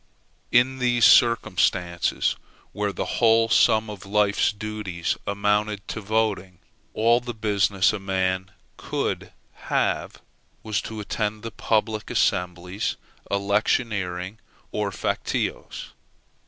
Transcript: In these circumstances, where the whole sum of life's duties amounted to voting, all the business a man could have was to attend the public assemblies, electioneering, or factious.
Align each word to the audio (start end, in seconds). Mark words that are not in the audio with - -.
In 0.51 0.79
these 0.79 1.05
circumstances, 1.05 2.35
where 2.71 2.91
the 2.91 3.05
whole 3.05 3.49
sum 3.49 3.87
of 3.87 4.03
life's 4.03 4.51
duties 4.51 5.15
amounted 5.27 5.87
to 5.89 6.01
voting, 6.01 6.57
all 6.95 7.19
the 7.19 7.35
business 7.35 7.93
a 7.93 7.99
man 7.99 8.49
could 8.77 9.31
have 9.69 10.19
was 10.63 10.81
to 10.81 11.01
attend 11.01 11.43
the 11.43 11.51
public 11.51 12.09
assemblies, 12.09 12.95
electioneering, 13.29 14.39
or 14.71 14.91
factious. 14.91 15.89